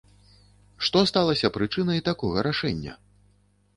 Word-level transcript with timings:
Што 0.87 1.03
сталася 1.11 1.53
прычынай 1.57 2.03
такога 2.11 2.37
рашэння? 2.49 2.93